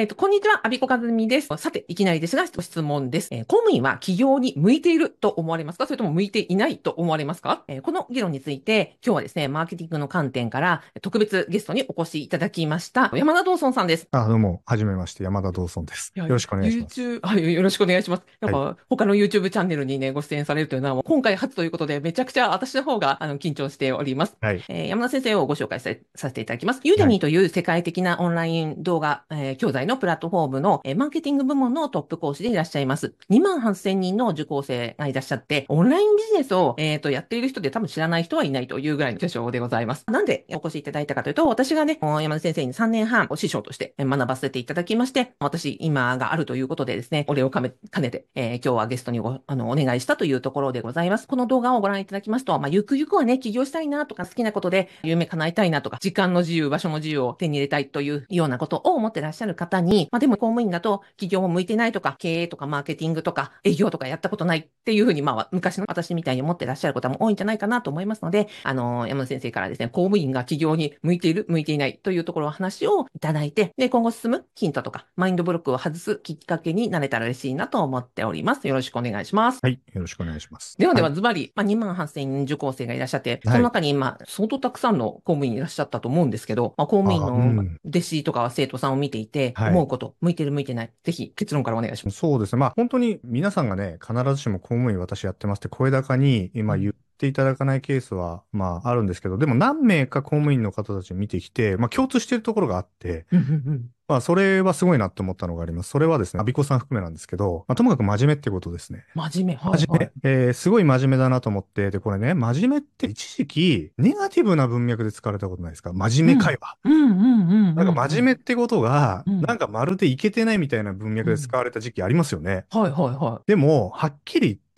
[0.00, 1.48] えっ、と、こんにちは、アビコカズミです。
[1.58, 3.28] さて、いきなりですが、質問です。
[3.32, 5.86] えー公務員は企業に向いていると思われますか？
[5.86, 14.08] それとも向いていないと思われますか、えーこの議論について、今日はですね、マーケティングの観点から、特別ゲストにお越しいただきました、山田道尊さんです。
[14.12, 16.12] あ、どうも、はじめまして、山田道尊です。
[16.14, 16.98] よろしくお願いします。
[16.98, 18.22] YouTube、はい、よろしくお願いします。
[18.40, 24.34] なんか、他の YouTube チャンネルにね、ご出演されるというのは、今回初ということで、めちゃくちゃ私の方が、あの、緊張しております。
[24.40, 24.64] はい。
[24.70, 26.80] えー山田先生をご紹介ささせていただきます。
[26.84, 33.14] ユーデミーという世界的なオンライン動画、えー教材のプラットフォームの、えマーケティング部門のトップ講師でいらっしゃいます。
[33.28, 40.04] 2万8000人の受講生がいらっしゃって、オンラインビジネスを、えーとやっている人で多分知らない人はいないというぐらいの巨匠でございます。
[40.06, 51.26] なんでお越しいただいたかというと、私がね、山田先生に3年半師匠として学ばせていただきまして、私今があるということでですね、お礼を兼ね兼ねて、えー今日はゲストにごあのお願いしたというところでございます。
[51.26, 78.68] この動画をご覧いただきますと、まあ、ゆくゆくはね、起業したいなとか、好きなことで夢叶えたいなとか、時間の自由、場所の自由を手に入れたいというようなことを思ってらっしゃる方に、まあ、でも公務員だと企業も向いてないとか、経営とかマーケティングとか、営業とかやったことないっていうふうに、まあ、昔の私みたいに思ってらっしゃる方も多いんじゃないかなと思いますので、あの、山田先生からですね、公務員が企業に向いている、向いていないというところを話をいただいて、で、今後進むヒントとか、マインドブロックを外すきっかけになれたら嬉しいなと思っております。
[78.68, 79.60] よろしくお願いします。
[79.62, 79.80] はい。
[79.92, 80.76] よろしくお願いします。
[80.78, 92.18] ではでは、いズバリ、まあ、2万8000人受講生がいらっしゃって、はいその中に今、相当たくさんの公務員いらっしゃったと思うんですけど、まあ、公務員の弟子とか生徒さんを見ていて、はい思うこと、向いてる向いてない、ぜひ結論からお願いします。
[92.18, 92.60] そうですね。
[92.60, 105.90] まあ、本当に皆さんがね、必ずしも公務員私やってますって声高に今言っていただかないケースは、まあ、あるんですけど、でも何名か公務員の方たち見てきて、まあ、共通しているところがあって、うんうんうんまあ、それはすごいなって思ったのがあります。
[105.90, 109.04] それはですね、アビコさん含めなんですけど、まあ、ともかく真面目ってことですね。
[109.14, 109.62] 真面目。
[109.62, 110.12] はい、真面目、はい。
[110.24, 115.92] えーすごい真面目だなと思って、で、これね、真面目って一時期、ネガティブな文脈で使われたことないですか？
[115.92, 116.76] 真面目会話。
[116.82, 117.74] うんうんうんうん。
[117.76, 122.64] なんか真面目ってことが、うんなんかまるでいけてないみたいな文脈で使われた時期ありますよね。
[122.74, 122.80] 目。
[122.80, 124.60] はいはいはでも、はっきり言って、い。
[124.60, 124.69] うん。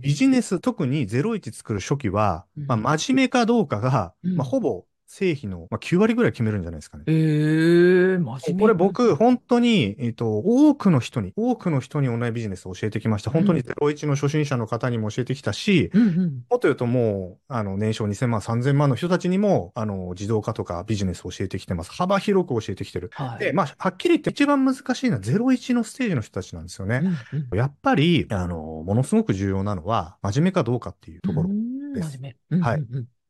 [0.00, 4.36] ビジネス、特に01作る初期は、まあ、真面目かどうかが、うん。
[4.36, 7.04] まあ、ほぼ成否の、まあ、9割ぐらい決めるんじゃないですかね。
[7.06, 8.60] えー、真面目。
[8.60, 13.30] これ僕、本当に、えっと、多くの人に、多くの人にオンラインビジネスを教えてきました。
[13.30, 16.14] 本当に01の初心者の方にも教えてきたし、うんうん。
[16.50, 21.90] もっと言うともう、あの、年商2000万、3000万の人たちにも、あの、自動化とかビジネスを教えてきてます。
[21.90, 23.08] 幅広く教えてきてる。
[23.14, 23.38] はい。
[23.38, 27.00] で、まあ、はっきり言って一番難しいのは01のステージの人たちなんですよね。
[27.32, 31.48] うんうん、やっぱり、あの、ものすごく重要なのは、真面目かどうかっていうところ。
[31.48, 32.56] うんです真面目。
[32.56, 32.86] うんうんうんはい。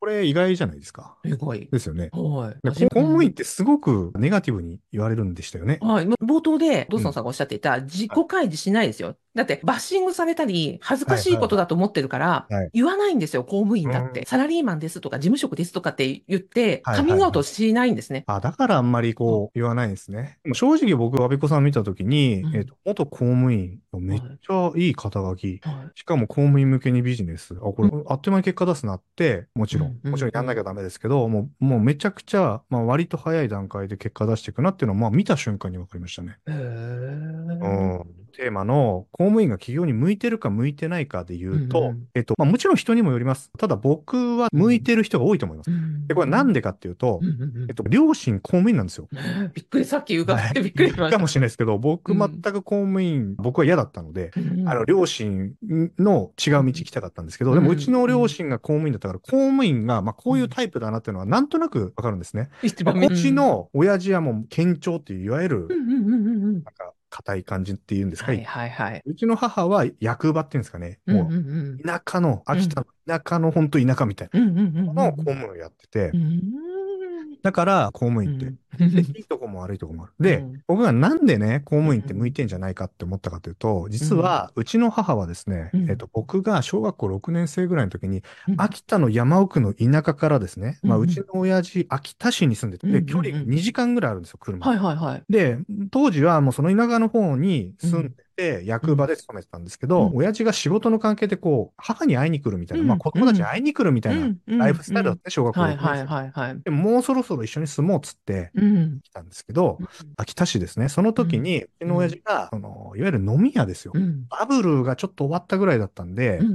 [0.08, 1.18] これ意外じゃないですか。
[1.22, 1.68] すごい。
[1.70, 2.08] ですよね。
[2.12, 2.56] はい。
[2.62, 5.78] で公務員ってすごくネガティブに言われるんでしたよね。
[5.82, 6.06] はい。
[6.06, 9.16] 冒頭で、ドソンさんがおっしゃっていた、自己開示しないですよ。
[9.38, 14.20] だって、バッシングされたり、恥ずかしいことだと思ってるから言わないんですよ、公務員だって。
[14.20, 18.24] うんサラリーマンですとか、事務職ですとかって言って、カミングアウトしないんですね。
[18.26, 20.38] あ、だからあんまりこう言わないんですね。
[20.42, 25.60] でも正直僕、阿部子さん見たときに、うんえっと、元公務員のめっちゃいい肩書き。
[25.62, 27.54] はしかも公務員向けにビジネス。
[27.54, 36.38] あ、これ、あっという間に結果出すなって、もちろん、うんもちろんやんなきゃダメですけど、もう、もうめちゃくちゃ、まあ割と早い段階で結果出していくなっていうのは、まあ見た瞬間に分かりましたね。
[36.46, 36.50] い。
[36.50, 38.04] へうんー。
[38.38, 43.50] テーマの公務員が企業に向いてるか向いてないかで言うと、うんうんえっと、まあもちろん人にもよります。
[43.58, 45.70] ただ僕は向いてる人が多いと思います。
[46.06, 49.08] で、これなんでかっていうとう、んうんうんえっと、両親公務員なんですよ。
[49.54, 51.16] びっくり、さっき伺ってはいびっくりしました。
[51.16, 55.52] かもしれないですけど、僕うん全く公務員、僕は嫌だったので、うんあの、両親
[55.98, 62.48] の違う道行きたかったんですけど、うんでもうちの両親が公務員だったから、公務員が、まあこういうタイプだなっていうのはなんとなくわかるんですね。
[62.50, 69.02] まあ一番こっちの親父はもう堅調っていう、いわゆるう、んうんうんうんうんなんか、硬い感じっていうんですか、はいはいはい。
[69.04, 76.10] うちの母は役場っていうんですかね、もう田舎の、秋田の田舎の本当田舎みたいうんうんうんうんなのを公務員をやってて。
[76.14, 76.77] う、ん
[77.42, 78.94] だから公務員って、うん。
[78.94, 80.12] でいいとこも悪いとこもある。
[80.20, 80.62] で、うん。
[80.66, 85.90] 僕がなんでね、公務員って向いてんじゃないかって思ったかというと、実は、うちの母はですね、うん。
[85.90, 88.54] えっと、僕が小学校6年生ぐらいの時に、うん。
[88.58, 94.66] 秋田の山奥の田舎からですね、まあ、うちの親父、秋田市に住んでて、で、距離が2時間ぐらいあるんですよ、車。
[94.66, 95.22] はいはいはい。
[95.28, 95.58] で、
[95.90, 105.98] 当時はもうその田舎の方に住んでて、役場で勤めてたんですけど、うん親父が仕事の関係でこう、母に会いに来るみたいな、うんまあ子供たちに会いに来るみたいなライフスタイルだったね、小学校6はい。
[105.98, 106.60] はいはいはい。
[106.62, 109.00] でももうそろそろ一緒に住もうっつってうん。
[109.02, 109.78] 来たんですけど、
[110.16, 110.88] 秋田市ですね。
[110.88, 113.92] その時に、うちの親父が、その、いわゆる飲み屋ですよ。
[113.94, 114.26] うん。
[114.28, 116.46] バブルがちょっと終わったぐらいだったんで、い。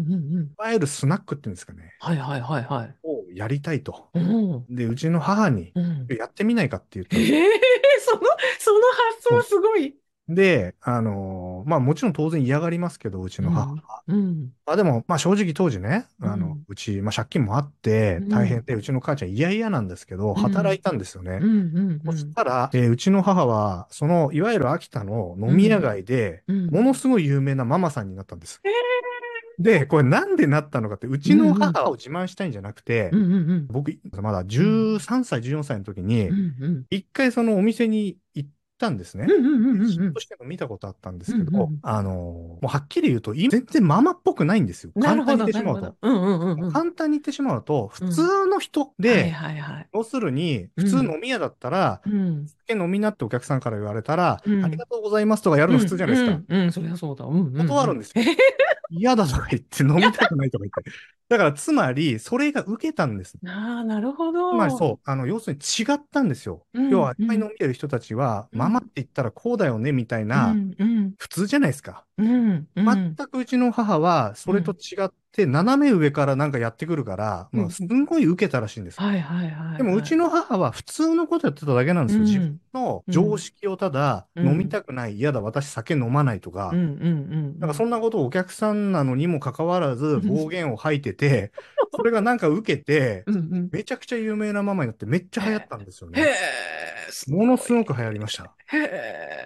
[0.58, 2.96] わゆるスナックっていうんですかね、はいはいはいはい。
[3.04, 4.10] をやりたいと。
[4.14, 4.66] うん。
[4.76, 6.08] で、うちの母に、うん。
[6.18, 7.50] やってみないかって言って、ええ
[8.00, 8.22] その、
[8.60, 8.80] その
[9.38, 9.96] 発想すごい。
[10.30, 14.04] で、あのーの、まあもちろん当然嫌がりますけど、うちの母は。
[14.08, 14.52] うん。
[14.66, 21.40] あ、でも、まあ正直当時ね、あの、うち、まあ借金もあってうん大変で、うちの母ちゃん嫌々なんですけど、働いたんですよね。
[21.42, 21.78] うん。
[21.78, 22.02] うん。
[22.06, 26.68] そしたら、えーうちの母は、その、いわゆる秋田の飲み屋街で、うん。
[26.68, 28.62] ものすごい有名なママさんになったんです。
[29.60, 33.12] で、これなんでなったのかって、うちの母を自慢したいんじゃなくて。
[33.70, 36.86] 僕、まだ13歳、14歳の時にう、ん。
[36.90, 39.26] 一回そのお店に行ったんですね。
[39.30, 39.46] うん。
[39.46, 39.82] うん。
[39.82, 39.88] うん。
[39.88, 44.92] 人としても見たことあったんですけうんうん、どあの、もうはっきり言うと、今全然ママっぽくないんですよ。
[45.02, 45.38] 簡単。
[45.38, 45.96] に言ってしまうと。
[46.02, 46.22] うん。
[46.22, 46.40] うん。
[46.40, 46.64] うん。
[46.66, 46.72] うん。
[46.72, 49.88] 簡単に言ってしまうと、普通の人はいで、はいはい。
[49.94, 52.48] 要するに、うん普通飲み屋だったら、うん。
[52.68, 56.42] 酒飲みなってお客さんから言われたら、うんありがとうございますとかやるの普通じゃないですか。
[56.48, 56.62] うん。
[56.62, 56.72] うん。
[56.72, 57.26] そりゃそうだ。
[57.26, 57.54] うん。
[57.56, 58.24] うん断るんですよ。
[58.98, 60.92] 嫌だとか言って、飲みたくないとか言って。
[61.30, 63.38] だから、つまり、それが受けたんです。
[63.46, 64.52] ああ、なるほど。
[64.52, 66.66] つまりそう、あの、要するに違ったんですよ。
[66.74, 70.28] うん要は、いっぱい飲みてる人たちは、うんママって言ったらこうだよね、みたいうん。
[70.30, 71.14] な、うん。
[71.18, 72.06] 普通じゃないですか。
[72.18, 72.68] うん。
[72.76, 73.16] うん。
[73.18, 79.02] 全くうちの母は、それと違って、斜め上からなんかやってくるから、うんもうすんごい受けたらしいんです。
[79.02, 79.78] はいはいはい。
[79.78, 82.24] でも、うちの母は普通のことやってただけなんですよ。
[82.24, 86.86] うん自分の常識をただ、うん飲みたくない、嫌だ、私酒飲まないとかうん、うんう
[87.56, 87.60] ん。
[87.60, 91.52] なんかそんなことをお客さんなのにもかかわらずん暴言を吐いてて、
[91.96, 93.26] それがなんか受けて。
[93.72, 96.28] めちゃくちゃ有名なママになってめっちゃ流行ったんですよへね。
[96.28, 96.84] え。
[97.32, 98.54] ものすごく流行りました。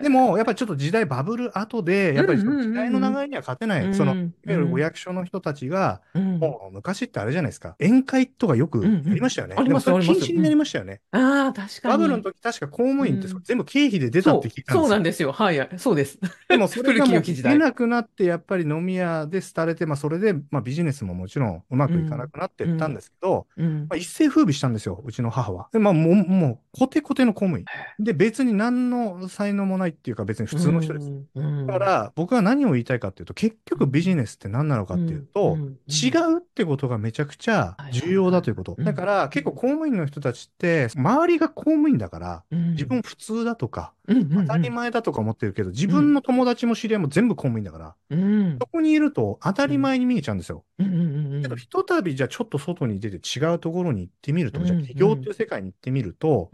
[0.02, 3.94] でも、やっぱりちょっと時代バブル後で、やっぱりその時代の流れには勝てない。
[3.94, 5.77] その、いわゆるお役所の人たちが、
[6.14, 7.76] うん、もう昔ってあれじゃないですか。
[7.80, 9.56] 宴会とかよくやりましたよね。
[9.58, 11.02] うんうんあります禁止になりましたよね。
[11.12, 11.92] ああ、確かに。
[11.94, 14.90] バブルの時確か公務員ってうん全部経費で出たって聞いたんそう、そうですよ。
[14.90, 15.32] なんですよ。
[15.32, 16.20] はいはい、そうです。
[16.50, 25.70] でもそれがもう出なくなって、やっぱり飲み屋で廃れて、まあそれで、まあビジネスももちろんうまくいかなくなっていったんですけど、うんまあ、一世風靡したんですよ、うちの母は。
[25.72, 27.66] で、まあもう、もう、コテコテの公務員。
[28.00, 31.12] で、別に何の才能もないっていうか、別に普通の人です。
[31.36, 31.68] うん。
[31.68, 38.76] だから、僕は何を言いたいかっていうと、結局ビジネスって何なのかっていうと、うんうん違うってことがめちゃくちゃ重要だということ。
[38.80, 48.58] だから、結構公務員の人たちって、周りが公務員だから、うん、自分普通だとか、当たり前だとか思ってるけど、自分の友達も知り合いも全部公務員だから、うん。
[48.60, 50.64] そこにいると当たり前に見えちゃうんですよ。
[50.78, 56.50] けど、ひとたびじゃあちょっと外に出て違うところに行ってみると、うんじゃあ企業っていう世界に行ってみると、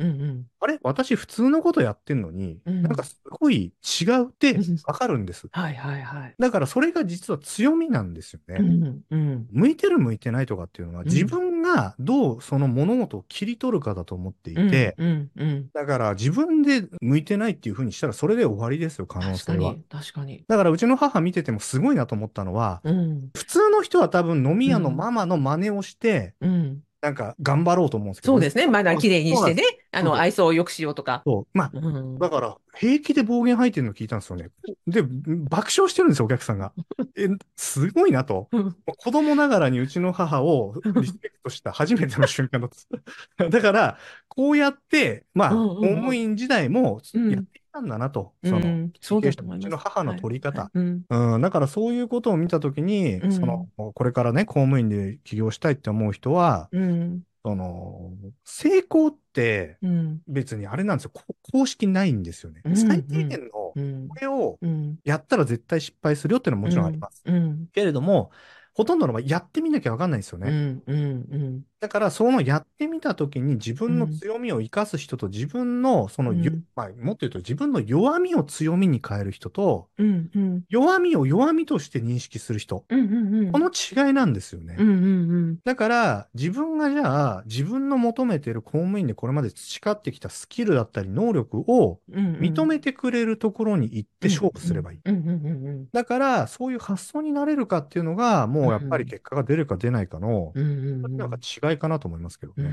[0.59, 0.79] あれ？
[0.81, 5.47] 私普通のことやってんのに、うんなんかすごい違うってわかるんです。
[5.51, 6.35] はいはいはい。
[6.39, 8.57] だからそれが実は強みなんですよね。
[8.59, 9.47] うんうん。
[9.51, 11.05] 向いてる向いてないとかっていうのは、ん。
[11.05, 19.75] 自分がどうその物事を切り取るかだと思っていて、うんうん、だから自分で向いてないっていうふうにしたらそれで終わりですよ、可能性は。
[19.89, 20.45] 確かに、確かに。
[20.47, 23.29] だからうちの母見ててもすごいなと思ったのは、うん。
[23.35, 28.33] 普通の人は多分飲み屋のママの真似をして、うん、なんか頑張ろうと思うんですけど。
[28.33, 28.65] そうですね。
[28.65, 31.21] まだ綺麗にしてね、あの、愛想を良くしようとか。
[31.25, 31.57] そう。
[31.57, 34.51] まあ、うんだから、平気で暴言吐いてるの聞いたんですよね。
[34.87, 36.71] で、爆笑してるんですよ、お客さんが。
[37.17, 37.27] え、
[37.57, 38.47] すごいなと。
[38.53, 42.69] うん子供ながらにうちの母をリスペクトした初めての瞬間だっ
[43.37, 43.49] た。
[43.49, 43.97] だから、
[44.29, 48.33] こうやって、まあ、公務員時代もうんやってきたんだなと。
[48.43, 49.67] うその、ん、そうだと思いうます。
[49.67, 50.63] ちの母の取り方。
[50.63, 58.11] はいはいうんうん、だからそういうことを見たときに、うんその、これからね、公務員で起業したいって思う人は、うんその、
[58.45, 61.11] 成功ってうん別にあれなんですよ。
[61.13, 62.61] こ公式ないんですよね。
[62.63, 67.23] うん最低限の、うんこれをうんやったら絶対失敗するよっていうのはもちろんあります。
[67.25, 68.31] うんけれども、
[68.75, 70.49] ほとんどの場合やってみなきゃわかんないんですよね。
[70.49, 76.63] うんうんうんだから、そのやってみたときに自分の強みを生かす人と自分の、その、ようん。
[76.77, 80.63] まあ、もっと言うと自分の弱みを強みに変える人と、うんうん。
[80.69, 82.85] 弱みを弱みとして認識する人。
[82.87, 83.51] うんうんうん。
[83.51, 84.77] この違いなんですよね。
[84.79, 94.99] うんうんだから、自分がじゃあ、自分の求めている公務員でこれまで培ってきたスキルだったり能力をうん認めてくれるところに行って勝負すればいい。
[95.03, 101.17] うんうんうんだから、そういう発想になれるかっていうのが、もうやっぱり結果が出るか出ないかの、うんうんうん。
[101.17, 102.69] なんか違いかなと思いますけどね。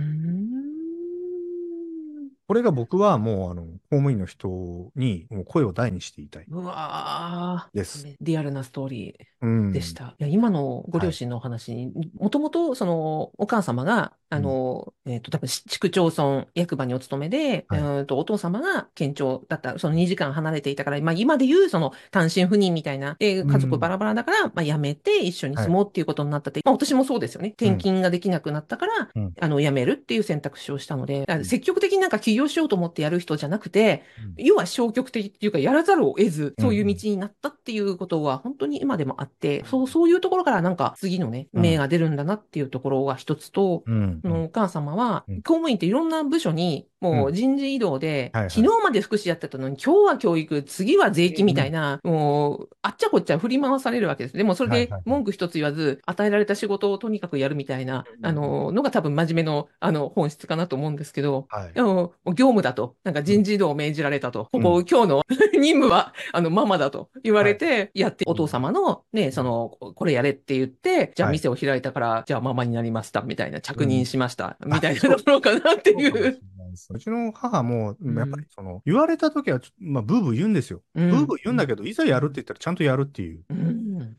[2.51, 4.49] んこれが僕はもう、あの、公務員の人
[4.97, 6.47] にもう声を大にして言いたい。
[6.49, 9.25] うわーですリアルなストーリー。
[9.43, 9.73] うん。
[9.73, 10.17] でした。
[10.19, 27.55] いや、今のご両親のお話に、もともと、その、お母様が、あの、えっと、多分、市区町村役場にお勤めで、はいうーんと、お父様が県庁だった、その2時間離れていたから、まあ、今で言う、その、単身赴任みたいな、で、家族バラバラだから、まあ、辞めて一緒に住もうっていうことになったって、まあ、私もそうですよね。
[27.57, 34.03] 転勤ができなくなったから、うんあの、辞めるっていう選択肢をしたので、積極的になんか起業用しようと思ってやる人じゃなくて、
[34.39, 34.45] うん。
[34.45, 41.63] 要は消極的っていうか、やらざるを得ず、そういう道になったっていうことは本当に今でもあって、そう、そういうところからなんか次のね、うん。
[41.63, 54.37] 芽が出るんだなっていうところが一つと、うんそのお母様はうん、公務員っていろんな部署に、もう人事異動で、昨日まで福祉やってたのに、今日は教育、次は税金みたいな、もう、あっちゃこっちゃ振り回されるわけです。
[54.37, 58.27] でもそれで文句一つ言わず、与えられた仕事をとにかくやるみたいな、うん。
[58.27, 61.73] あの、のが多分真面目の、あの、本質かなと思うんですけど、はい。
[61.73, 64.63] でも、業務だと、なんか人事異動を命じられたと、うん。
[64.63, 65.23] ここ、今日の
[65.59, 67.11] 任務は、あの、ママだと。
[67.23, 71.39] 言われて、やって、お父様の、ね、その、これやれって言って、じゃあはい。
[71.39, 74.73] 店を開いたから、じゃあママになりました、みたいな、着任しました、ん。
[74.73, 76.41] みたいなところかなっていう。
[76.75, 80.83] そ うちの母も、うんやっぱりその、言われた時はまあ、ブーブー言うんですよ。
[80.95, 81.11] うん。
[81.11, 83.45] ブーブー言うんだけど、いざやるって言ったらちゃんとやるっていう。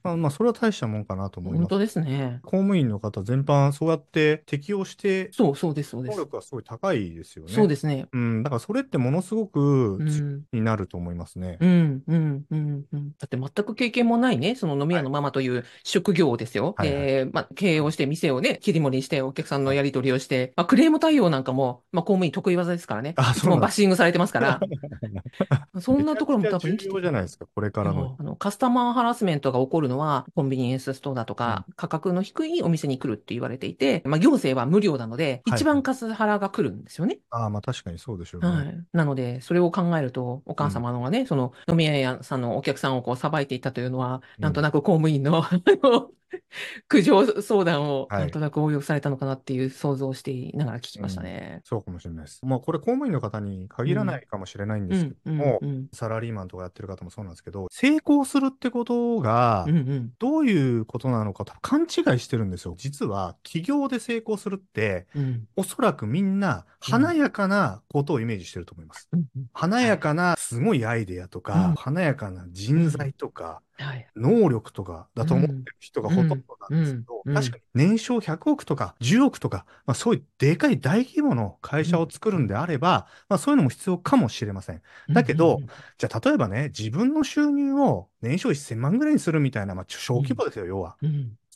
[0.03, 0.11] うん。
[0.11, 1.59] まあ、まあ、それは大したもんかなと思います。
[1.61, 2.39] 本当ですね。
[2.43, 6.17] 公務員の方全般、そうやって適用して、そう、そうです、そうです。
[6.17, 7.53] 能力はすごい高いですよね。
[7.53, 8.07] そうですね。
[8.11, 9.99] うん、だからそれってものすごく。
[10.51, 11.57] になると思いますね。
[11.59, 13.11] うん、うん、うん、うん。
[13.19, 16.75] だって全く経験もないね、その飲み屋のママという職業ですよ。
[16.77, 23.13] はいで、まあ、経営をして、店をね、切り盛りして、お客さんのやり取りをして、まあ、クレーム対応なんかも、まあ、公務員得意技ですからね。
[23.17, 24.59] あそうもバッシングされてますから。
[25.79, 28.15] そんなところも多分重要じゃないですか、これからの。
[28.19, 37.19] あのカスタマーハラスメントが起こるのは、コンビニエンスストアだとか、価格の低いお店に来るって言われていて、まあ、行政は無料なので、はい一番カスハラが来るんですよね。
[37.29, 38.47] ああ、まあ確かにそうでしょうね。
[38.47, 38.85] はい。
[38.93, 45.49] なので、それを考えると、お母様のがね、その飲み屋さんのお客さんをこう、さばいていったというのは、うんなんとなく公務員の、あ
[45.83, 46.09] の、
[46.87, 51.61] 苦情相談をはいなんとなく応用されたのかなっていう想像をしていながら聞きましたね。
[51.63, 52.39] そうかもしれないです。
[52.43, 55.87] まあこれ公務員の方に限らないかもしれないんですけうん、ども、うん、うん。
[55.93, 60.13] サラリーマンとかやってる方もそうなんですけど、成功するってことがうん、うん。
[60.19, 61.87] どういうことなのかと勘違い
[62.19, 62.75] してるんですよ。
[62.77, 65.47] 実は起業で成功するって、うん。
[65.55, 69.07] おそらくみんな華やかなことをイメージしてると思います。
[69.11, 73.61] うんうん華やかなすごいアイデアとか、うん華やかな人材とか、はい。
[74.15, 84.81] 能力とかだと思ってる人がほとんどなんですけど、確かに年商100億とか10億とか、まあ、そういうでかい大規模の会社を作るんであれば、まあ、そういうのも必要かもしれません。
[85.09, 85.63] だけど
[85.97, 90.97] じゃあ例えばね、自分の収入を年商1000万ぐらいにするみたいな、まあ、小規模ですよ、要は。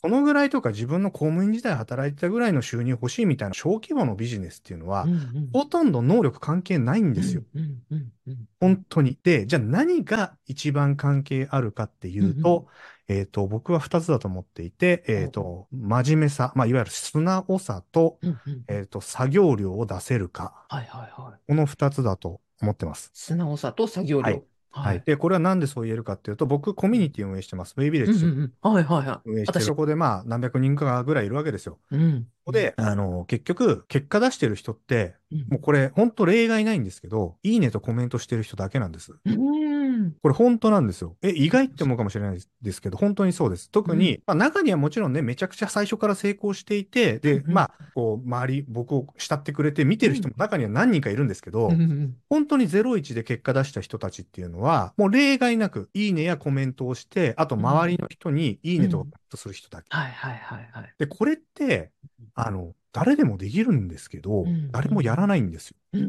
[0.06, 7.42] うん、そのぐらいとか自分の公務員時代働いてたぐらいの収入欲しいみたいな小規模のビジネスっていうのは、うんうんほとんど能力関係ないんですよ。
[7.54, 9.18] うんうんうんうん本当に。
[9.22, 12.66] で、じゃあ何が一番関係あるかっていうと、
[13.08, 20.64] えっ、と、僕は二つだと思っていて、えっ、と、真面目さ、まあ、いわゆる素直さと、うんうんえっ、と、作業量を出せるか。
[20.68, 21.40] はいはいはい。
[21.46, 23.10] この二つだと思ってます。
[23.14, 24.24] 素直さと作業量。
[24.24, 24.42] はい
[24.82, 25.02] はい。
[25.04, 27.74] で、これはなんでそう言えるかっていうと、僕、コミュニティを運営してます。
[27.76, 29.28] ウェイビレッジうんうんうんはいはいはい。
[29.30, 31.78] 運営してそこでまあ、何百人かぐらいいるわけですよ。
[31.90, 32.26] うん。
[32.46, 39.12] ここで、あの、結局、結果出してる人って、うん、もうこれ、本当例外ないんですけど、いいねとコメントしてる人だけなんです。
[39.24, 40.12] うん。
[40.22, 41.16] これ本当なんですよ。
[41.22, 43.68] え、意外って思うかもしれないですけど、本当にそうです。
[43.68, 59.86] 特に、まあ中にはもちろんね、めちゃくちゃ最初から成功していて、で、うんまあ、こう、周り、僕を慕ってくれて見てる人も中には何人かいるんですけど、うんうん本当に01で結果出した人たちっていうのは、もう例外なく、いいねやコメントをして、あと周りの人にいいねとかコメントする人だけ。
[59.90, 60.94] はいはいはいはい。
[60.98, 61.92] で、これって、
[62.36, 65.76] あの、誰でもできるんですけど、うん誰もやらないんですよ。
[65.92, 66.08] うんうん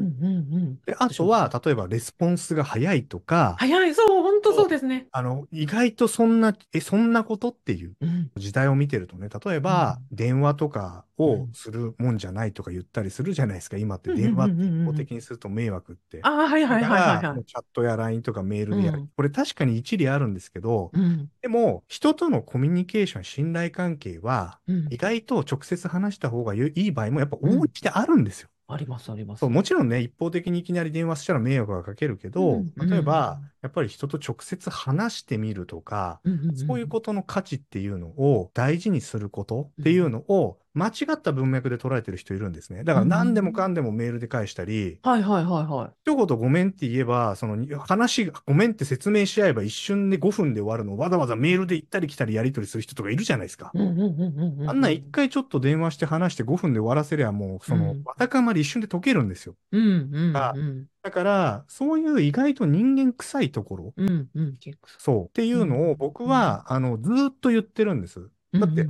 [0.58, 0.80] ん。
[0.86, 5.06] で、あとは、例えばレスポンスが早いとか、早い、そう、本当そうですね。
[5.12, 8.30] あの、意外とそんな、え、そんなことっていううん。
[8.36, 13.76] 時代を見てるとね、例えば、電話とかをするもんじゃないとか言ったりするじゃないですか。
[13.76, 16.20] 今って電話って一方的にすると迷惑って。
[16.22, 18.98] ああ、はいはいはいだはいチャットや LINE とかメールでやる。
[19.00, 21.28] うんこれ確かに一理あるんですけど、うん。
[21.42, 28.48] でも、人とのコミュニケーション、信頼関係は、うん意外と直接話した方がいい場合もやっぱ大いにあるんですよ。
[28.70, 29.40] ありますあります。
[29.40, 42.84] そう、もちろんね、一方的にいきなり電話したら迷惑がかけるけど、うん例えば、やっぱり人と直接話してみるとか、うんうんうんそういうことの価値っていうのを大事にすることっていうのを間違った文脈で捉えてる人いるんですね。
[42.84, 45.90] だから何でもかんでもメールで返したり、はいはいはいはい。
[46.04, 53.70] 一言ごめんって言えば、その話がごめんって説明し合えば一瞬で5分で終わるのをわざわざメールで行ったり来たりやり取りする人とかいるじゃないですか。
[53.74, 54.04] うんうんうんう
[54.56, 54.70] んうん。
[54.70, 59.54] あんな一回ちょっと電話して話して5分で終わらせりゃもうそのうんわたかまり一瞬で解けるんですよ。
[59.72, 60.86] うんうんあうん。
[61.02, 64.58] だから、そういう意外と人間臭いところ、うんうん。
[64.98, 68.28] そう、っていうのを僕は、あの、ずーっと言ってるんです。
[68.58, 68.86] だって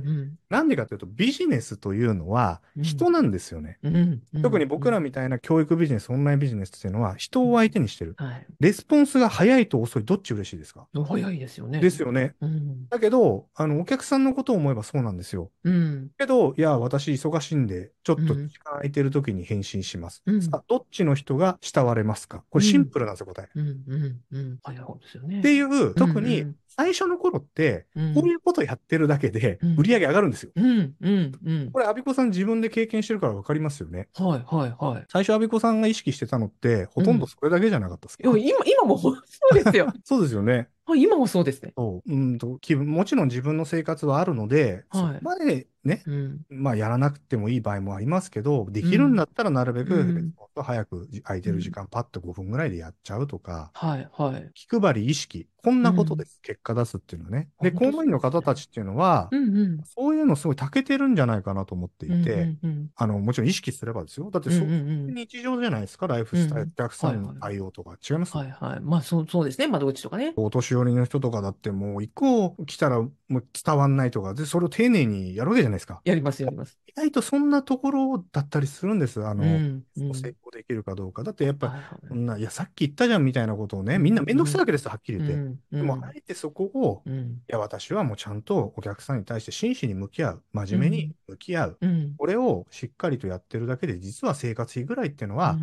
[0.49, 3.77] なんでかというと、ビジネスというのはうん人なんですよね。
[3.83, 8.15] うん特に僕らみたいな教育ビジネス、オンラインビジネスっていうのは人を相手にしてる。
[8.17, 8.45] はい。
[8.59, 10.87] レスポンスが早いと遅い、どっち嬉しいですか？
[11.07, 11.79] 早いですよね。
[11.79, 12.35] ですよね。
[12.41, 12.87] うん。
[12.89, 15.51] だけど、あの、お客さんのことを思えばそうなんですよ。
[15.63, 16.09] うん。
[16.17, 20.23] けど、いや、私忙しいんで、ちょっとうん時間空いてる時に返信します。
[20.25, 22.43] うんさあ、どっちの人が慕われますか？
[22.49, 23.49] これシンプルなんですよ、答え。
[23.55, 23.67] うん。
[23.87, 24.19] うん。
[24.31, 24.59] うん。
[24.63, 25.39] 早い方ですよね。
[25.39, 30.51] っていう、特うにん最初の頃って、うんこういうことやってるだけでうん売り上げ上がるんですよ。
[30.55, 30.95] うん。
[31.01, 31.31] うん。
[31.45, 31.71] うん。
[31.73, 34.07] これ、アビコさん自分で経験してるからわかりますよね。
[34.15, 34.55] はい。
[34.55, 34.75] はい。
[34.79, 35.05] はい。
[35.09, 39.15] 最初、アビコさんが意識してたのって、ほとんどそれだけじゃなかったですか、いや、今、今もそう
[39.53, 39.91] ですよ。
[40.05, 40.69] そうですよね。
[40.89, 41.73] はい今もそうですね。
[41.77, 42.11] そう。
[42.11, 46.41] うんと、気分、もちろん自分の生活はあるので、はいそこまでね、うん。
[46.49, 54.09] まあ、やらなくてもいい場合もありますけど、できるんだったらなるべく、うんレスポンスを早く空いてる時間、パッと5分ぐらいでやっちゃうとか、はい。
[54.11, 54.51] はい。
[54.53, 57.49] 気配り意識、こんなことです、結果出すっていうのはね。
[57.61, 59.57] で、本当公務員の方たちっていうのはう、ん。
[59.57, 59.81] うん。
[59.85, 62.59] そういうのすごい長けてるんじゃないかなと思っていて、うん。
[62.63, 62.89] うん。
[62.95, 64.29] あの、もちろん意識すればですよ。
[64.31, 64.59] だって、うん。
[64.59, 65.13] そうう、ん。
[65.13, 67.97] 日常じゃないですか、ライフスタイル、うんお客さんの対応とか。
[68.09, 68.51] 違いますはい。
[68.51, 68.79] はい。
[68.81, 69.67] まあ、そう、そうですね。
[69.67, 70.33] 窓口とかね。
[70.35, 76.01] お年寄りの人とかだってもう一個来たらもう伝わんないとか、で、それを丁寧にやるわけじゃないですか。
[76.03, 76.79] やります、やります。
[76.87, 79.23] 意外とそんなところだったりするんです。
[79.23, 79.83] あの、うん。
[79.97, 80.13] うん。
[80.15, 81.23] 成功できるかどうか。
[81.23, 85.35] だってやっぱ、はいはいそんな、いや、さっき言ったじゃんみたいなことをね、みんなめんどくさいわけですよ、はっきり言って。
[85.35, 85.59] うん。
[85.71, 87.41] でも、あえてそこを、いうん。
[87.47, 91.77] や、私はもうちゃんとお客さんに対して真摯に向き合う、真面目に向き合う。
[91.79, 92.15] うん。
[92.17, 95.57] これをしっかりとやってるだけで、実は生活費ぐらいっていうのは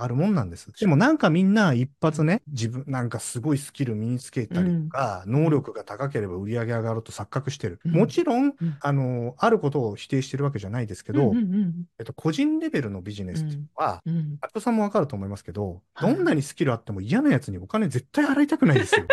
[0.00, 0.72] うん上がるもんなんです。
[0.78, 7.80] でもなんかみんな一発ね、自分なんかすごいスキル身につけたりとか、能力が高ければ売り上げ上がると錯覚してる。
[7.84, 14.38] うんもちろん、うんあの、あることを否定してるわけじゃないですけど、うんうんえっと、個人レベルのビジネスっていうのは、うんうん。
[14.40, 19.06] アットさんもわかると思いますけど、はいどんなにスキルあっても嫌なやつにお金絶対払いたくないですよ。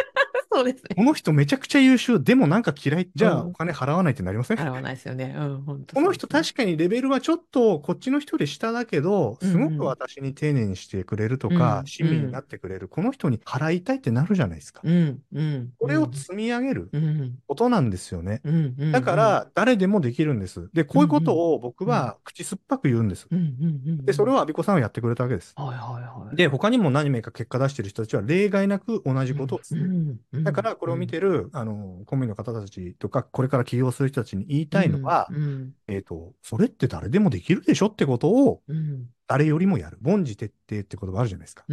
[0.57, 0.95] そうですね。
[0.95, 4.57] この人めちゃくちゃ優秀、でもなんか嫌い、じゃあうんお金払わないってなりません？
[4.57, 5.35] 払わないですよね。
[5.37, 14.81] うん、本当この人確かにレベルはちょっとこっちの人より下だけど、うんすごく私に丁寧にしてくれるとか、うん親身になってくれる、この人に払いたいってなるじゃないですか。
[14.83, 15.73] うん、うん。
[15.79, 18.41] これを積み上げるうん、ことなんですよね。
[18.43, 18.91] うん、うん。
[18.91, 20.69] だから、誰でもできるんです。
[20.73, 23.27] で、こういうことを僕は口酸っぱく言うんです。
[23.29, 24.05] うん。
[24.05, 25.53] で、それは、をアビコさんはやってくれたわけです。
[25.55, 26.35] はい、はい、はい。
[26.35, 30.17] で、他にも何名か結果出してる人たちは例外なく同じことをする。
[30.47, 39.99] だから、これを見てる、あの、公務員の方たちとか、これから起業する人たちに言いたいのは、うん、えっと、それって誰でもできるでしょってことを、うん、誰よりもやる。
[40.05, 41.65] 凡事徹底って言葉あるじゃないですか。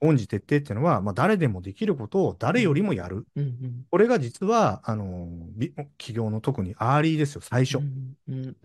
[0.00, 3.26] 凡事徹底っていうのは、まあ、誰でもできることを誰よりもやる。
[3.34, 3.84] うん。
[3.90, 7.78] これが実は、あの、び起業の特に early ですよ、最初。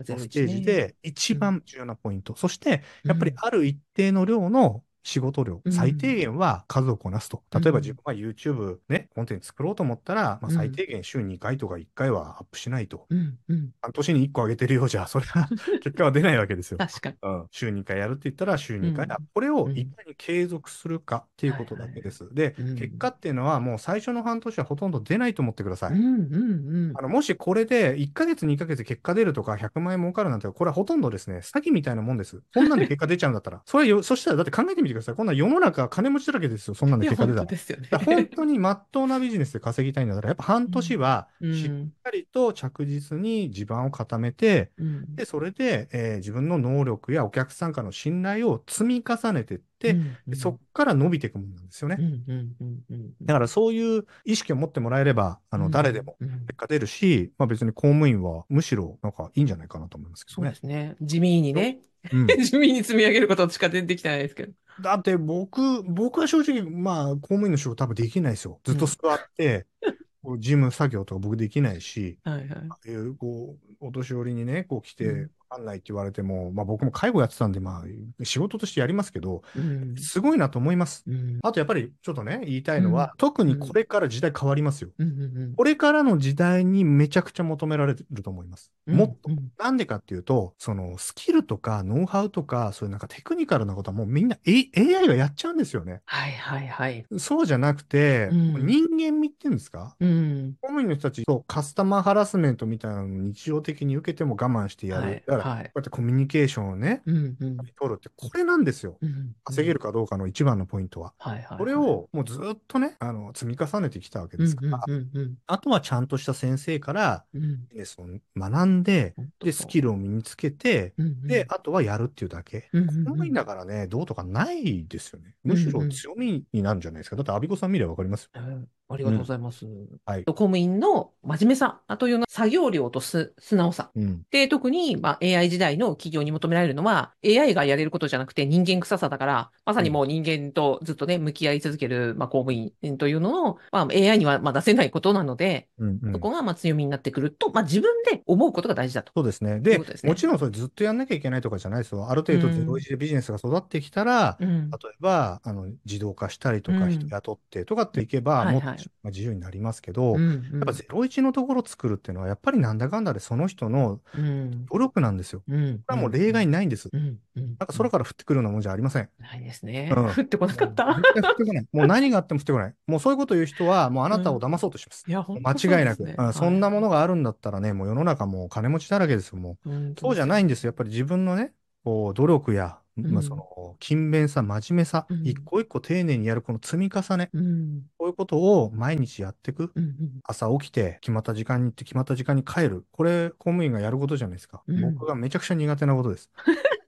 [0.04, 2.36] ステージで一番重要なポイント。
[2.36, 7.42] そして、やっぱりうんある一定の量の仕事量、うん最低限は数をこなすと。
[7.52, 13.06] 例えばうん自分が YouTube ね、コンテンツ作ろうと思ったら、まあ、うん最低限週2回とか1回はアップしないと。
[13.10, 13.70] うん、うん。
[13.80, 15.48] 半年に1個上げてるようじゃ、それは
[15.82, 16.78] 結果は出ないわけですよ。
[16.78, 17.16] 確かに。
[17.22, 22.28] うん、週2回やるって言ったら週2回、うんあこれをうんいかに継続するかっていうことだけです。
[22.34, 25.92] で、うん結果っていうのはもう最初の半年はほとんど出ないと思ってください。
[25.92, 32.42] うん、うん、あのもしこれで1ヶ月2ヶ月結果出るとか100万円儲かるなんて、これはほとんどですね、詐欺みたいなもんです。
[32.52, 33.62] そんなんで結果出ちゃうんだったら。
[33.66, 35.14] それよ、そしたらだって考えてみてください。
[35.14, 36.74] こんな世の中金持ちだらけですよ。
[36.74, 37.04] そんなんうん。
[37.04, 37.46] いや、で結果出たら。
[37.46, 37.88] 本当ですよね。
[37.98, 41.70] 本当に真っ当なビジネスで稼ぎたいんだったら、やっぱ半年はうんしっ
[42.02, 45.14] かりと着実に地盤を固めて、うん。
[45.16, 51.96] で、それで、えー自分の能力やお客さんからの信頼を積み重ねていって、うん、でそっから伸びていくものなんですよね。
[51.98, 53.14] うん、うん、うん、うん。
[53.22, 56.46] だからそういう意識を持ってもらえれば、あの、誰でもうん。
[56.46, 60.54] 結果出るし、まあ別に公務員はむしろなんかいいんじゃないかなと思いますけどねそうで。
[60.54, 60.96] すね。
[61.00, 61.80] 地味にね。
[62.12, 64.52] うん 地味に積み上げることしか出てきてないですけど。
[64.80, 68.60] だって僕、僕は正直、まあ公務員の仕事多分できないですよ。
[68.64, 69.66] ずっと座って、
[70.22, 73.16] こう事務作業とか僕できないし、はいはい。
[73.18, 77.84] こう、お年寄りにね、こう来て、かんないって言われても、まあ僕も介護やってたんで、ま
[78.20, 79.96] あ仕事としてやりますけど、うん。
[79.96, 81.04] すごいなと思います。
[81.06, 81.38] うん。
[81.42, 84.90] あとやっぱりちょっとね、言いたいのは、特にこれから時代変わりますよ。
[84.98, 85.10] うんう
[85.48, 88.72] んこれからの時代にめちゃくちゃ求められると思います。
[88.86, 88.96] うん。
[88.96, 89.32] もっとう。
[89.32, 96.00] んなんでかっていうと、そのスキルとかノウハウとか、そういうなんかテクニカルなことはもうみんな、A、AI がやっちゃうんですよね。
[96.04, 97.04] はいはいはい。
[97.18, 99.96] そうじゃなくて、うん人間味っていうんですか？
[100.00, 100.54] うん。
[100.60, 105.02] 公務員の人たち、そうカスタマーハラスメントみたいなのを日常的に受けても我慢してやる。
[105.02, 107.56] はいはいこうやってコミュニケーションをね、うんうん。
[107.58, 108.96] 取るって、これなんですよ。
[109.00, 111.12] うん稼げるかどうかの一番のポイントは。
[111.18, 111.58] はいはい。
[111.58, 117.44] これをもうずっとね、あの、積み重ねてきたわけですから、うんうんうんあとはちゃんとした先生からうん。
[117.44, 119.80] うんビジネスを学んで、で、スキル。
[119.80, 122.68] ルを身につけて、うんうんで、あとはやるっていうだけ。
[122.72, 125.34] うんうんうん公務員だからね、どうとかないですよね。
[125.42, 127.16] むしろ強みになるんじゃないですか。
[127.16, 128.30] だって、アビコさん見ればわかりますよ。
[128.34, 129.66] えーありがとうございます。
[130.04, 133.92] はい公務員の真面目さというのは作業量とす素直さ。
[133.94, 134.22] うん。
[134.32, 146.12] で、特に、まあ、AI 時代の企業に求められるのは、AI がやれることじゃなくて人間臭さだから、まさにもう人間とずっとね、向き合い続ける、まあ、公務員というのの、まあ、AI にはまあ出せないことなので、うん、うん。
[146.12, 149.12] そこがまあ強みになってくると、まあ、自分で思うことが大事だと。
[149.14, 149.60] そうですね。
[149.60, 149.84] で、ね。
[150.04, 152.08] もちろんそれずっとやんなきゃいけないとかじゃないですよ。
[152.08, 152.54] ある程度うん。
[152.54, 154.70] ゼロイチでビジネスが育ってきたら、うん。
[154.70, 156.90] 例えば、あの、自動化したりとか、うん。
[156.90, 158.68] 人雇ってとかっていけば、もっと
[159.04, 164.66] 自由になりますけど、うんやっぱゼロイチのところを作るっていうのは、やっぱりなんだかんだでその人のうん。
[164.66, 165.40] 努力なんですよ。
[165.40, 166.90] こうんれはもう例外ないんです。
[166.92, 167.00] な
[167.42, 169.08] んか空から降ってくるようなもんじゃありません。
[169.18, 169.92] ないですね。
[169.94, 170.86] うん降ってこなかった？
[170.86, 170.94] 降っ
[171.36, 171.66] てこない。
[171.72, 172.74] もう何があっても降ってこない。
[172.86, 175.04] もうそういうこと言う人は、もうあなたを騙そうとします。
[175.06, 179.70] いや、本間違いなく、ねうんそんなものが、があるんだったらね、もう世の中もう金持ちだらけですよ、もう。
[179.70, 180.68] うんそうじゃないんですよ。
[180.68, 181.52] やっぱり自分のね、
[181.84, 189.72] こう、努力や、んまあ、その、勤勉さ、真面目さ、うん一個一個丁寧にやるこの積み重ね、うんこういうことを毎日やっていく。
[189.74, 192.84] うんうん朝起きて、決まった時間に行って、決まった時間に帰る。
[192.92, 194.62] これ、公務員がやることじゃないですか。
[194.66, 196.30] うん僕がめちゃくちゃ苦手なことです。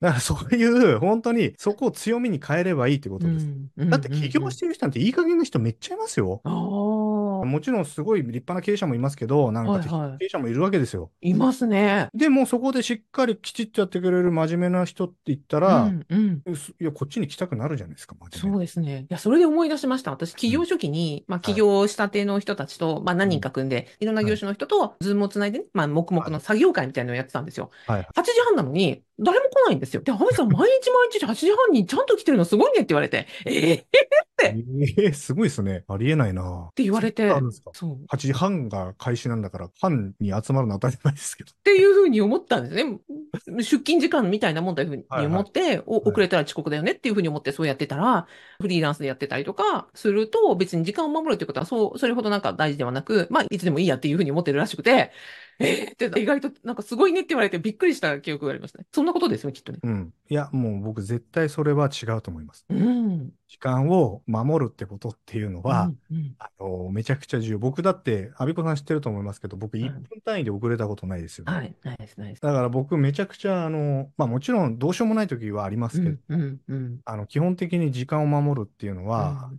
[0.00, 3.46] だからそういう、本当に、そこを強みに変えればいいってことです。
[3.76, 6.40] うんだって起業してる人なんていい加減な人めっちゃいますよ。
[7.44, 11.10] もちろんすごい立派な経営者もいますけど、なんかはいはい経営者もいるわけですよ。
[11.20, 12.08] いますね。
[12.14, 16.42] でもそこでしっかりきちっとやってくれる真面目な人って言ったら、うんうん
[16.80, 19.02] いや、こっちに来たくなるじゃないですか、そうですね。
[19.02, 20.10] いや、それで思い出しました。
[20.10, 27.70] 私、起業初期に、まあ、起業したての人たちと、まあ、何人か組んで、いろんな業種の人と、ズームをつないでね、まあ、黙々の作業会みたいなのをやってたんですよ。
[27.86, 28.06] はいはい。
[28.14, 30.02] 8時半なのに、誰も来ないんですよ。
[30.02, 33.86] で、ハミさん、毎日毎日8時半にちゃんと来てるのすごいねって言われて、ええ
[34.48, 34.54] っ
[34.98, 35.84] えー、すごいですね。
[35.88, 36.68] ありえないな。
[36.70, 37.70] って言われてあるんですか？
[37.74, 37.94] そう。
[37.94, 41.52] っ ?8 時半が開始なんだから、半に集まるの当たり前ですけど。
[41.64, 42.98] ていうふうに思ったんですね。
[43.58, 48.26] 出勤時間みたいなもんだいうふうに思って、おはい遅れたら遅刻だよねっていうふうに思ってそうやってたら、
[48.60, 55.12] フリーランスでやってたりとかすると、別に時間を守るっていうことは、そう、それほどなんか大事ではなく、まあ、いつでもいいやっていうふうに思ってるらしくて、
[55.58, 55.94] え？
[55.98, 58.84] ーって意外となんかすごいねって言われてびっくりした記憶がありますね。
[58.92, 59.78] そんなことですよ、きっとね。
[59.82, 60.12] うん。
[60.28, 62.64] いや、もう僕絶対それは違うと思います。
[62.68, 63.30] うん。
[63.48, 67.58] 時間を守るってことっていうのは、うんうんあの、めちゃくちゃ重要。
[67.58, 71.52] 僕だって、アビコさん知ってると思いますけど、僕はい1分単位で遅れたことないですよね。
[71.52, 72.42] はい、ないです、ないです。
[72.42, 77.00] だから僕めちゃくちゃ、あの、まあもちろんどうしようもない時はありますけど、うん、うん、うん。
[77.04, 79.50] あの、基本的に時間を守るっていうのは、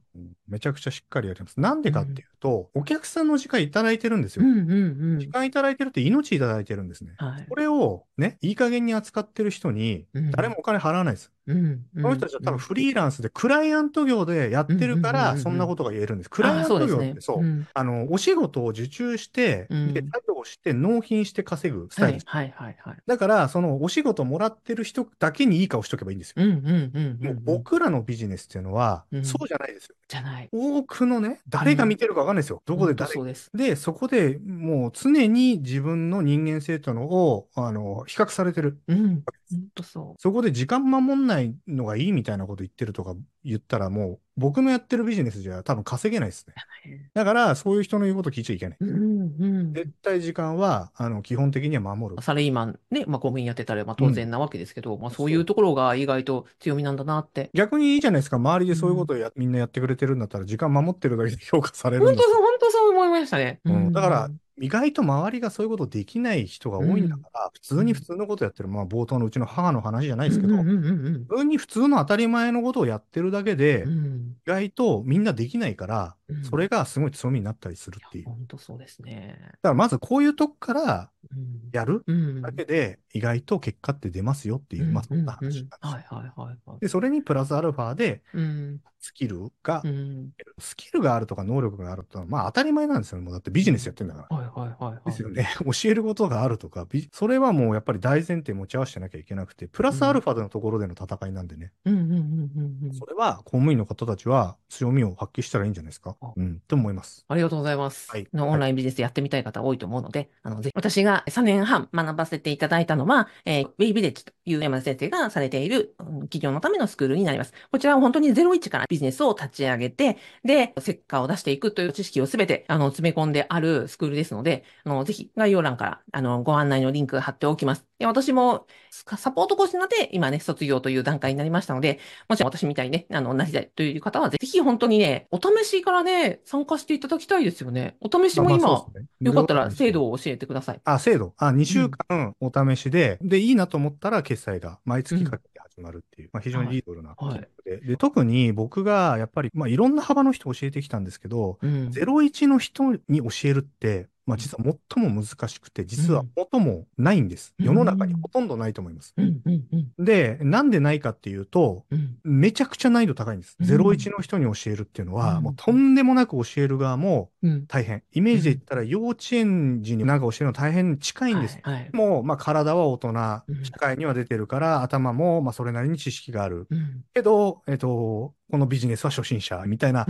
[0.53, 1.59] めちゃくちゃしっかりやります。
[1.59, 4.45] なんでかっていうと、お客さんの時間いただいてるんですよ。
[4.45, 5.27] うん、うん、うん時。
[5.27, 7.13] 間いただいてるって命いただいてるんですね。
[7.17, 7.47] はい。
[7.49, 11.31] これをね、いい加減に扱ってる人に、うん誰もお金払わないです。
[11.45, 16.29] うん、この人たちは多分フリーランスでクライアント業でやってるから、そんなことが言えるんです。
[16.29, 22.19] クライアント業ってそう、んあの、お仕事を受注して、うんで、作業して納品して稼ぐスタイル。
[22.25, 22.97] はい、はい、はい。
[23.05, 26.43] だから、そのお仕事もらってる人だけにいい顔しとけばいいんですよ。
[26.43, 27.25] うん、うん、うん。
[27.25, 29.95] もう僕らのビジネスっていうのは、うんそうじゃないですよ。
[30.07, 30.49] じゃない。
[30.51, 32.61] 多くのね、誰が見てるかわかんないですよ。
[32.65, 33.49] どこで誰そうです。
[33.53, 38.79] で、そこでもう常に自分の人間性というのを、あの、比較されてる。
[38.87, 39.23] うん。
[39.53, 41.32] 本当そそこで時間守んない
[41.67, 46.55] のがいいみたいなこと言ってるとか言ったらもう僕のやってるビジネスじゃ多分稼げないですね。
[46.85, 47.11] う。
[47.13, 48.77] だからそういう人の言うこと聞いちゃいけない。
[48.79, 49.73] うん、うん。
[49.73, 52.21] 絶対時間は、あの、基本的には守る。
[52.21, 57.51] サラリーマンね、まあ公務員やってたら、まあ当然なわけですけど、まあそういうところが意外と強みなんだなって。
[57.53, 58.37] 逆にいいじゃないですか。
[58.37, 63.59] 周りでそういうことをや、みんなやってくれてるんだったら時間守ってるだけで評価されるんだ本当そう、本当そう思いましたね。
[63.65, 73.91] うんだから、意外と周りがそういうことできない人が多いんだから、普通に普通のことやってる、まあ冒頭のうちの母の話じゃないですけど、うん、うん、うん普通に普通の当たり前のことをやってるだけで、うん。
[73.91, 74.37] うん。
[74.45, 78.25] 意外とみんなできないから、うんそれがすごい強みになったりするっていう。
[78.25, 79.37] だか本当そうですね。
[79.61, 81.69] らまずこういうとこからうん。
[81.71, 82.41] やるうん。
[82.41, 86.79] だけで意外と結果って出ますよっていう、まあそんな話なんですよはいはいはいはい。
[86.79, 88.81] で、それにプラスアルファでうん。
[88.99, 90.31] スキルが、うん。
[90.59, 93.25] スキルがあるとか能力があるとは、まあ当たり前なんですよね。
[93.25, 94.37] もうだってビジネスやってんだから。
[94.37, 94.72] はいはい。
[95.05, 95.49] ですよね。
[95.63, 101.71] 教えることがあるとか、ビそれはもうやっぱり大前提持ち合わせてなきゃいけなくて、プラスアルファでのところでの戦いなんでね。
[101.85, 102.93] うんうんうんうんうん。
[102.93, 106.15] それは公務員の方たちは強みを発揮したらいいんじゃないですか？
[106.21, 106.33] あ。
[106.35, 107.25] うん、と思います。
[107.27, 108.09] ありがとうございます。
[108.11, 117.53] はいのオンラインビジネスやってみたい方多いと思うので、あの、ぜひ、私が3年半学ばせていただいたのは、えー、ウェイビレッジという山田先生がされている、うん企業のためのスクールになります。
[117.71, 127.85] こちらは本当に01からビジネスを立ち上げて、で、成果を出していくという知識をすべて、あの、詰め込んであるスクールですので、あの、ぜひ概要欄から、あの、ご案内のリンク貼っておきます。
[127.99, 137.97] で私も、サポート講師なので、今ね、卒業という段階になりましたので、もし私みたいにね、あの、なりたいという方は、ぜひ本当にね、お試しからね、参加していただきたいですよね。
[138.01, 140.81] お試しも今、まあねよかったら制度を教えてください。
[140.83, 141.33] あ、制度。
[141.37, 151.87] あ、2週間お試しで、で、いいなと思ったら決済が毎月かけて始まるっていう、まあ、非常にリードルなはいでで、特に僕がやっぱり、まあ、いろんな幅の人教えてきたんですけど、うん。
[151.87, 157.53] 01の人に教えるって、まあ、実は最も難しくて、実は最もないんです。
[157.59, 159.13] うん世の中にほとんどないと思います。
[159.17, 159.63] うん、うん、
[159.97, 162.17] うん、で、なんでないかっていうと、うん。
[162.23, 163.57] めちゃくちゃ難易度高いんです。
[163.59, 167.67] うん01の人に教えるっていうのは、うんもうとんでもなく教える側もうん。
[167.67, 168.03] 大変。
[168.11, 171.59] イメージで言ったら幼稚園児になんか教えるの大変に近いんです。
[171.63, 171.73] はい。
[171.75, 176.67] はいでも、まあ、体は大人うん、社会には出てるから、頭も、まあ、それなりに知識がある。
[176.69, 177.03] うん。
[177.13, 180.05] けど、えっと、このビジネスは初心者みたいな。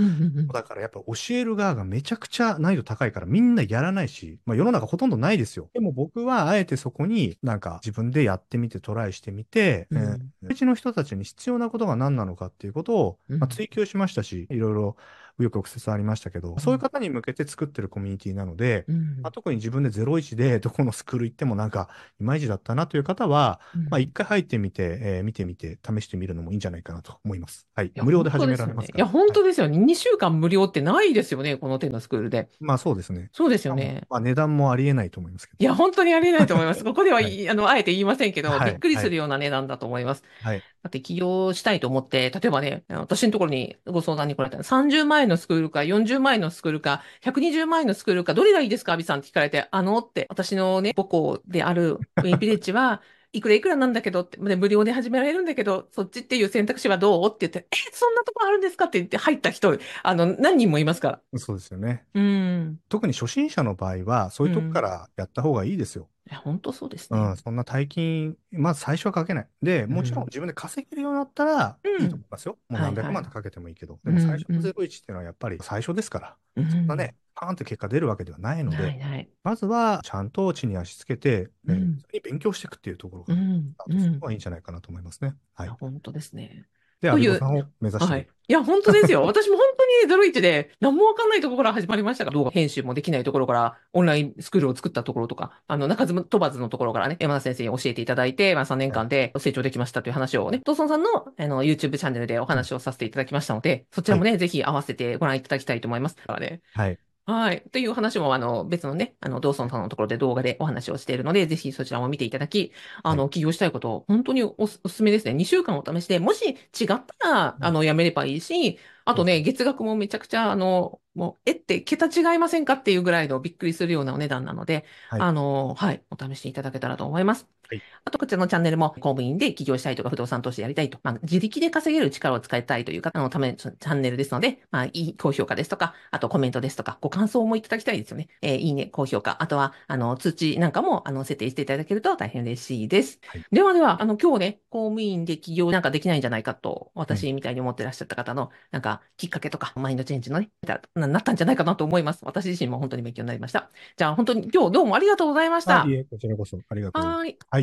[0.51, 5.69] だからやっぱ教える側がめちゃくちゃ難易度高いからみんなやらないし、まあ世の中ほとんどないですよ。
[5.73, 9.99] でも僕はあえてそこになんか自分でやってみてトライしてみて、うん。
[10.43, 13.39] えーうちの人たちに必要なことが何なのかっていうことを、うん。
[13.39, 14.97] まあ、追求しましたし、いろいろ
[15.39, 18.85] 紆余曲折ありましたけど、そういう方に向けて作ってるコミュニティなので、
[19.21, 27.67] まあ、特に自分で01でどこのスクール行ってもなんかいまいちだったなという方は、まあ一回入ってみて、えー見てみて、試してみるのもいいんじゃないかなと思います。
[27.75, 28.01] はいい。
[28.01, 28.97] 無料で始められますから。
[28.97, 29.77] いや、本当ですよね。
[29.77, 32.49] 2週間無料ってないですよね、この手のスクールで。
[32.59, 33.29] まあそうですね。
[33.31, 34.03] そうですよね。
[34.09, 35.57] まあ値段もありえないと思いますけど。
[35.59, 36.83] いや、本当にありえないと思います。
[36.83, 40.23] ここでは、はいあの、あえて言いませんけど、はいびっくりするような値段だと思います。
[40.41, 40.63] はい。
[40.83, 53.01] だって起業したいと思って、例えばね、私のところにご相談に来られたら30万円のスクールか、40万円のスクールか、120万円のスクールか、どれがいいですか、アビさんって聞かれて、あのって、私のね、母校であるウィンビレッジは、
[53.35, 57.27] いくらいくらなんだけどって、で無料で始められるんだけど、そっちっていう選択肢はどう？
[57.27, 58.85] って言って、え、そんなとこあるんですか？
[58.85, 61.39] って言って入った人、あの、何人もいますから。
[61.39, 62.05] そうですよね。
[62.13, 62.79] うん。
[62.89, 66.09] 特に初心者の場合は、そういうとこからやった方がいいですよ。
[66.29, 67.19] いや、本当そうですね。
[67.19, 69.49] うん、そんな大金、まず最初はかけない。
[69.61, 72.57] で、もちろんうん自分で稼げるようになったらうんいいと思いますよ。
[72.69, 73.99] もう何百万ってかけてもいいけど。
[74.03, 79.29] うんでも最初のうん01っていうのはやっぱり最初ですから、うんそんなね、パーンって結果出るわけではないので。
[79.43, 83.73] まずはちゃんと地に足つけて、うんえーそれに勉強していくっていうところが、うん。
[83.73, 85.35] スタうんートするのがいいんじゃないかなと思いますね。
[85.55, 85.73] はいいや、。
[85.75, 86.67] 本当ですね。
[87.03, 88.27] で、というアビゴさんを目指してはい。
[88.47, 89.23] いや、本当ですよ。
[89.27, 106.15] 私も本当にゼロイチで何もわかんないところから始まりましたが、動画編集もできないところから、オンラインスクールを作ったところとか、あの、中津飛ばずのところからね、山田先生に教えていただいて、まあ3年間で成長できましたという話をね、ドーソンさんのあの YouTube チャンネルでお話をさせていただきましたので、そちらもね、ぜひ合わせてご覧いただきたいと思います。
[106.15, 106.61] だからね。
[106.73, 106.97] はい。
[107.25, 107.63] はい。
[107.71, 115.33] という話も、あの、別のね、あの、ドーソンさんのところで動画でお話をしているので、ぜひそちらも見ていただき、あの、起業したいこと、本当におすおすすめですね。
[115.33, 127.47] 2週間お試しで、もし違ったら、あの、やめればいいし、あとね、月額もめちゃくちゃ、あの、もう、えって、桁違いませんかっていうぐらいのびっくりするようなお値段なので、はいあの、はい、お試しいただけたらと思います。
[127.69, 138.27] はいあと、こちらのチャンネルも、公務員で起業したいとか、不動産投資でやりたいと、まあ、自力で稼げる力を使いたいという方のためのチャンネルですので、まあ、いい高評価ですとか、あとコメントですとか、ご感想もいただきたいですよね。
[138.41, 143.19] えーいいね、高評価、あとは、あの、通知なんかも、あの、設定していただけると大変嬉しいです。
[143.27, 150.49] はいではでは、あの、今日ね、公務員で起業なんかできないんじゃないかと、私みたいに思ってらっしゃった方の、なんか、きっかけとか、マインドチェンジのね、
[150.95, 152.21] ななったんじゃないかなと思います。
[152.25, 153.69] 私自身も本当に勉強になりました。
[153.97, 155.83] じゃあ、本当に今日どうもありがとうございました。
[155.83, 157.19] あいえ、こちらこそありがとうございます。
[157.19, 157.37] はーい。
[157.49, 157.62] はい